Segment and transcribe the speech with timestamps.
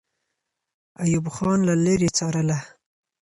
[1.03, 2.57] ایوب خان له لرې څارله.